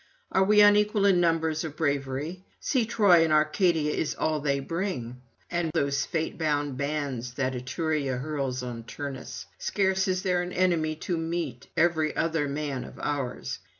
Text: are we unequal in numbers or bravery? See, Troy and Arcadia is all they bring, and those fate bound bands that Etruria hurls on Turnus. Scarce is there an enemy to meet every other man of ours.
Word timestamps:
are 0.31 0.43
we 0.43 0.61
unequal 0.61 1.05
in 1.05 1.21
numbers 1.21 1.63
or 1.63 1.69
bravery? 1.69 2.43
See, 2.59 2.85
Troy 2.87 3.23
and 3.23 3.31
Arcadia 3.31 3.91
is 3.91 4.15
all 4.15 4.39
they 4.39 4.59
bring, 4.59 5.21
and 5.51 5.69
those 5.75 6.07
fate 6.07 6.39
bound 6.39 6.75
bands 6.75 7.35
that 7.35 7.53
Etruria 7.53 8.17
hurls 8.17 8.63
on 8.63 8.83
Turnus. 8.85 9.45
Scarce 9.59 10.07
is 10.07 10.23
there 10.23 10.41
an 10.41 10.53
enemy 10.53 10.95
to 10.95 11.17
meet 11.17 11.67
every 11.77 12.15
other 12.15 12.47
man 12.47 12.83
of 12.83 12.97
ours. 12.97 13.59